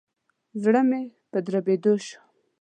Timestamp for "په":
1.31-1.37